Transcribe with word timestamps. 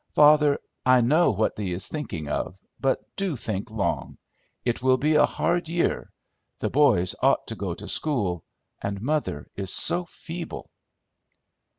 "Father, 0.15 0.57
I 0.83 1.01
know 1.01 1.29
what 1.29 1.55
thee 1.55 1.71
is 1.71 1.87
thinking 1.87 2.27
of, 2.27 2.57
but 2.79 3.15
do 3.17 3.35
think 3.35 3.69
long. 3.69 4.17
It 4.65 4.81
will 4.81 4.97
be 4.97 5.13
a 5.13 5.27
hard 5.27 5.69
year; 5.69 6.11
the 6.57 6.71
boys 6.71 7.13
ought 7.21 7.45
to 7.49 7.55
go 7.55 7.75
to 7.75 7.87
school; 7.87 8.43
and 8.81 8.99
mother 8.99 9.45
is 9.55 9.71
so 9.71 10.05
feeble!" 10.05 10.71